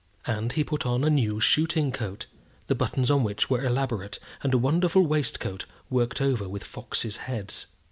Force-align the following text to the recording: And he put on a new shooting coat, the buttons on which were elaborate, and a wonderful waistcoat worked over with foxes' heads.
And 0.25 0.53
he 0.53 0.63
put 0.63 0.83
on 0.83 1.03
a 1.03 1.11
new 1.11 1.39
shooting 1.39 1.91
coat, 1.91 2.25
the 2.65 2.73
buttons 2.73 3.11
on 3.11 3.23
which 3.23 3.51
were 3.51 3.63
elaborate, 3.63 4.17
and 4.41 4.51
a 4.51 4.57
wonderful 4.57 5.05
waistcoat 5.05 5.67
worked 5.91 6.19
over 6.19 6.49
with 6.49 6.63
foxes' 6.63 7.17
heads. 7.17 7.67